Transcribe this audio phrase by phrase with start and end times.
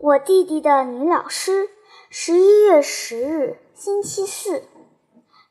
[0.00, 1.70] 我弟弟的女老师，
[2.08, 4.62] 十一月十日，星期四。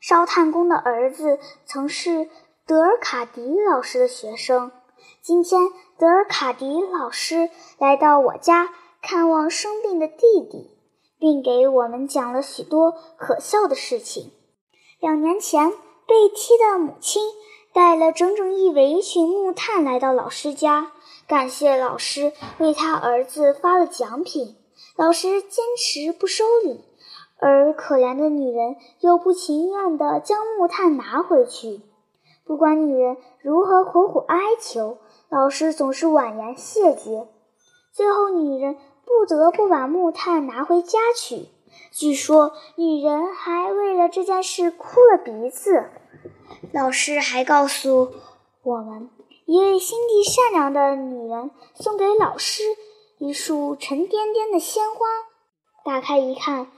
[0.00, 2.30] 烧炭工的儿子曾是
[2.66, 4.72] 德尔卡迪老师的学生。
[5.20, 8.70] 今天，德尔卡迪老师来到我家
[9.02, 10.70] 看望生病的弟弟，
[11.18, 14.32] 并给我们讲了许多可笑的事情。
[14.98, 15.70] 两年前，
[16.06, 17.22] 被踢的母亲
[17.74, 20.92] 带了整整一围群木炭来到老师家，
[21.28, 24.56] 感谢老师为他儿子发了奖品。
[24.96, 26.84] 老师坚持不收礼。
[27.40, 31.82] 而可怜的女人又不情愿地将木炭拿回去。
[32.44, 37.28] 不管女人如何苦苦哀求，老师总是婉言谢绝。
[37.92, 41.46] 最后，女人不得不把木炭拿回家去。
[41.92, 45.90] 据说，女人还为了这件事哭了鼻子。
[46.72, 48.14] 老师还告诉
[48.64, 49.10] 我们，
[49.48, 52.62] 一位心地善良的女人送给老师
[53.16, 55.06] 一束沉甸甸的鲜花。
[55.86, 56.70] 打开一看。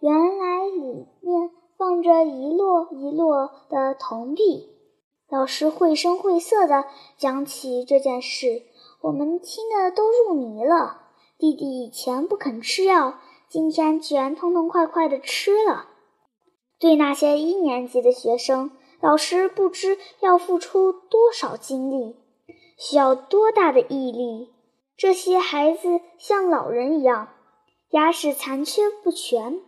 [0.00, 4.70] 原来里面放着一摞一摞的铜币。
[5.30, 6.84] 老师绘声绘色地
[7.18, 8.62] 讲起这件事，
[9.02, 11.02] 我们听得都入迷了。
[11.38, 13.18] 弟弟以前不肯吃药，
[13.50, 15.88] 今天居然痛痛快快地吃了。
[16.78, 18.70] 对那些一年级的学生，
[19.00, 22.16] 老师不知要付出多少精力，
[22.76, 24.52] 需要多大的毅力。
[24.96, 27.28] 这些孩子像老人一样，
[27.90, 29.60] 牙齿残缺不全。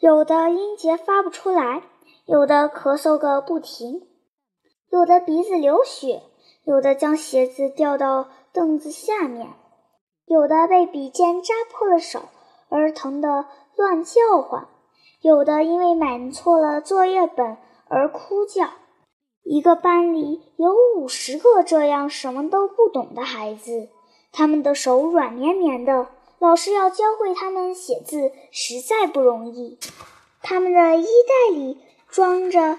[0.00, 1.82] 有的音节发不出来，
[2.26, 4.06] 有的咳嗽个不停，
[4.90, 6.22] 有的鼻子流血，
[6.64, 9.48] 有的将鞋子掉到凳子下面，
[10.26, 12.20] 有的被笔尖扎破了手
[12.68, 14.68] 而疼得乱叫唤，
[15.22, 17.56] 有的因为买错了作业本
[17.88, 18.68] 而哭叫。
[19.48, 23.88] 一个班里有五十个这样什么都不懂的孩子，
[24.32, 26.08] 他们的手软绵绵的。
[26.40, 29.78] 老师要教会他们写字，实在不容易。
[30.42, 32.78] 他们的衣袋里装着干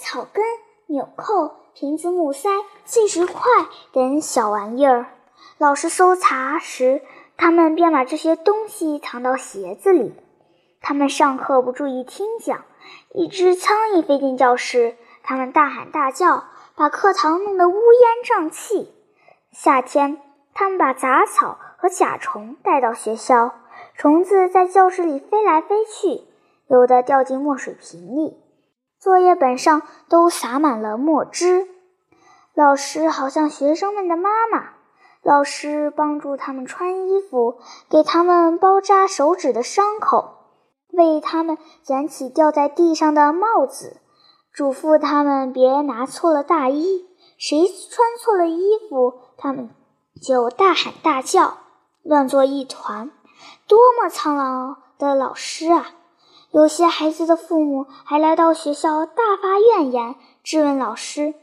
[0.00, 0.42] 草根、
[0.86, 2.48] 纽扣、瓶子木塞、
[2.86, 3.42] 碎石块
[3.92, 5.08] 等小玩意儿。
[5.58, 7.02] 老师搜查时，
[7.36, 10.14] 他们便把这些东西藏到鞋子里。
[10.80, 12.64] 他们上课不注意听讲，
[13.12, 16.44] 一只苍蝇飞进教室，他们大喊大叫，
[16.74, 18.94] 把课堂弄得乌烟瘴气。
[19.50, 20.22] 夏天，
[20.54, 21.58] 他们把杂草。
[21.78, 23.54] 和甲虫带到学校，
[23.94, 26.24] 虫子在教室里飞来飞去，
[26.68, 28.42] 有的掉进墨水瓶里，
[28.98, 31.68] 作业本上都洒满了墨汁。
[32.54, 34.70] 老师好像学生们的妈妈，
[35.22, 37.58] 老师帮助他们穿衣服，
[37.90, 40.38] 给他们包扎手指的伤口，
[40.92, 43.98] 为他们捡起掉在地上的帽子，
[44.56, 47.04] 嘱咐他们别拿错了大衣，
[47.36, 49.68] 谁穿错了衣服，他们
[50.18, 51.58] 就大喊大叫。
[52.02, 53.10] 乱作一团，
[53.68, 55.90] 多么苍老的老师啊！
[56.52, 61.34] 有些孩子的父母还来到学校大发怨言，质问老师：“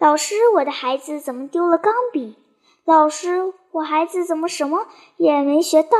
[0.00, 2.38] 老师，我的孩子怎么丢了钢笔？
[2.86, 4.86] 老师，我孩子怎么什么
[5.18, 5.98] 也没学到？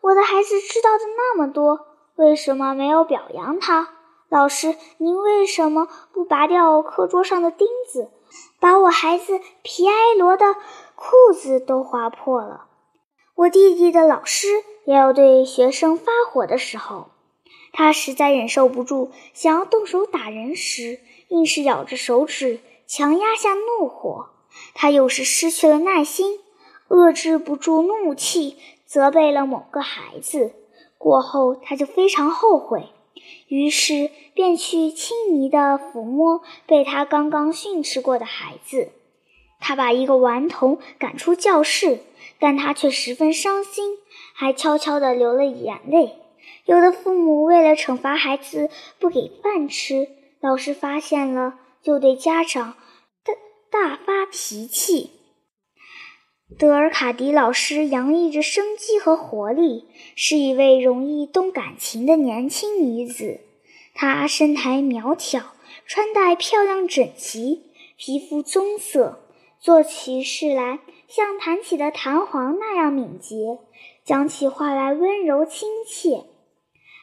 [0.00, 1.80] 我的孩子知道的那么多，
[2.16, 3.88] 为什么没有表扬他？
[4.32, 8.10] 老师，您为什么不拔掉课桌上的钉子，
[8.58, 10.54] 把我孩子皮埃罗的
[10.94, 12.64] 裤子都划破了？”
[13.36, 14.46] 我弟弟的老师
[14.86, 17.08] 也有对学生发火的时候，
[17.74, 24.30] 他实在忍受不住，想要动手打人时，硬是咬着手指，强压下怒火。
[24.72, 26.40] 他有时失去了耐心，
[26.88, 28.56] 遏制不住怒气，
[28.86, 30.54] 责备了某个孩子。
[30.96, 32.88] 过后，他就非常后悔，
[33.48, 38.92] 于是便去轻昵地抚摸被他刚刚训斥过的孩子。
[39.60, 42.00] 他把一个顽童赶出教室。
[42.38, 43.98] 但他却十分伤心，
[44.34, 46.16] 还悄悄地流了眼泪。
[46.64, 48.68] 有的父母为了惩罚孩子
[48.98, 50.08] 不给饭吃，
[50.40, 52.74] 老师发现了就对家长
[53.22, 53.34] 大
[53.70, 55.10] 大发脾气。
[56.58, 59.86] 德尔卡迪老师洋溢着生机和活力，
[60.16, 63.40] 是一位容易动感情的年轻女子。
[63.94, 65.54] 她身材苗条，
[65.86, 69.20] 穿戴漂亮整齐，皮肤棕色，
[69.60, 70.80] 做起事来。
[71.08, 73.58] 像弹起的弹簧那样敏捷，
[74.02, 76.24] 讲起话来温柔亲切。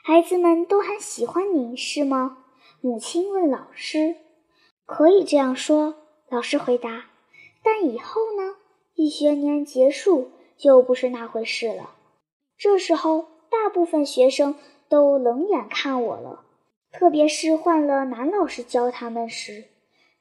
[0.04, 2.40] 孩子们都很喜欢您，是吗？
[2.82, 4.16] 母亲问老师。
[4.86, 5.96] 可以这样说，
[6.30, 7.06] 老师回答。
[7.64, 8.56] 但以后呢？
[9.00, 11.92] 一学年结束就不是那回事了。
[12.58, 14.56] 这时候，大部分学生
[14.90, 16.44] 都冷眼看我了，
[16.92, 19.64] 特别是换了男老师教他们时，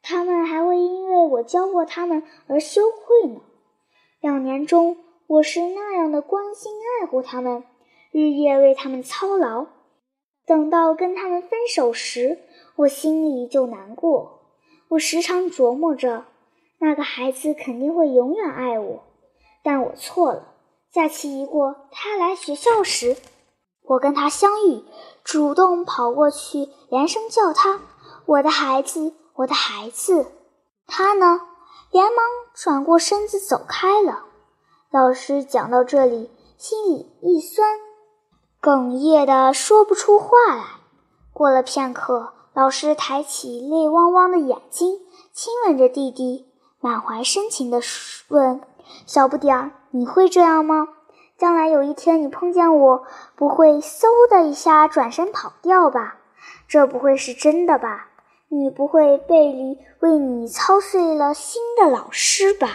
[0.00, 3.40] 他们还会因为我教过他们而羞愧呢。
[4.20, 4.96] 两年中，
[5.26, 6.70] 我是那样的关心
[7.02, 7.64] 爱护他们，
[8.12, 9.66] 日夜为他们操劳。
[10.46, 12.38] 等到跟他们分手时，
[12.76, 14.38] 我心里就难过。
[14.90, 16.26] 我时常琢磨着，
[16.80, 19.02] 那个孩子肯定会永远爱我，
[19.62, 20.54] 但我错了。
[20.90, 23.16] 假期一过，他来学校时，
[23.82, 24.84] 我跟他相遇，
[25.22, 27.80] 主动跑过去，连声叫他
[28.26, 30.26] ：“我的孩子，我的孩子。”
[30.86, 31.40] 他呢，
[31.90, 34.24] 连忙转过身子走开了。
[34.90, 37.78] 老师讲到这里，心里一酸，
[38.62, 40.64] 哽咽的说不出话来。
[41.34, 45.00] 过了片刻，老师抬起泪汪汪的眼睛，
[45.34, 46.47] 亲吻着弟弟，
[46.80, 47.80] 满怀深情地
[48.28, 48.60] 问
[49.04, 50.88] ：“小不点儿，你会这样吗？
[51.36, 53.04] 将来有一天你碰见我，
[53.34, 56.16] 不会嗖的一下转身跑掉吧？
[56.68, 58.08] 这不会是真的吧？
[58.48, 62.68] 你不会背离为你操碎了心的老师吧？”